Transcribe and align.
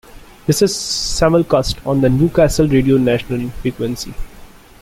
This 0.47 0.63
is 0.63 0.73
simulcast 0.73 1.85
on 1.85 2.01
the 2.01 2.09
Newcastle 2.09 2.67
Radio 2.67 2.97
National 2.97 3.51
frequency. 3.51 4.15